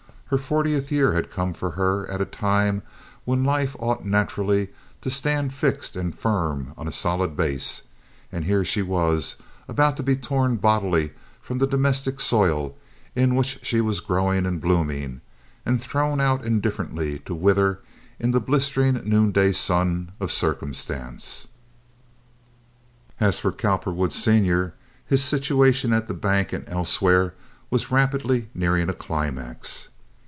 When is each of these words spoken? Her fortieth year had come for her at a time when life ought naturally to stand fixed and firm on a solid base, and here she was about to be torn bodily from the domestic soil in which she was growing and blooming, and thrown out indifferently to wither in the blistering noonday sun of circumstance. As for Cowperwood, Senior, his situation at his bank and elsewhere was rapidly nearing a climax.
Her 0.31 0.37
fortieth 0.37 0.89
year 0.93 1.11
had 1.11 1.29
come 1.29 1.53
for 1.53 1.71
her 1.71 2.09
at 2.09 2.21
a 2.21 2.25
time 2.25 2.83
when 3.25 3.43
life 3.43 3.75
ought 3.79 4.05
naturally 4.05 4.69
to 5.01 5.09
stand 5.09 5.53
fixed 5.53 5.97
and 5.97 6.17
firm 6.17 6.73
on 6.77 6.87
a 6.87 6.91
solid 6.93 7.35
base, 7.35 7.81
and 8.31 8.45
here 8.45 8.63
she 8.63 8.81
was 8.81 9.35
about 9.67 9.97
to 9.97 10.03
be 10.03 10.15
torn 10.15 10.55
bodily 10.55 11.11
from 11.41 11.57
the 11.57 11.67
domestic 11.67 12.21
soil 12.21 12.77
in 13.13 13.35
which 13.35 13.59
she 13.63 13.81
was 13.81 13.99
growing 13.99 14.45
and 14.45 14.61
blooming, 14.61 15.19
and 15.65 15.81
thrown 15.81 16.21
out 16.21 16.45
indifferently 16.45 17.19
to 17.25 17.35
wither 17.35 17.81
in 18.17 18.31
the 18.31 18.39
blistering 18.39 18.93
noonday 19.03 19.51
sun 19.51 20.13
of 20.21 20.31
circumstance. 20.31 21.49
As 23.19 23.37
for 23.37 23.51
Cowperwood, 23.51 24.13
Senior, 24.13 24.75
his 25.05 25.21
situation 25.21 25.91
at 25.91 26.07
his 26.07 26.15
bank 26.15 26.53
and 26.53 26.63
elsewhere 26.69 27.33
was 27.69 27.91
rapidly 27.91 28.47
nearing 28.53 28.87
a 28.89 28.93
climax. 28.93 29.89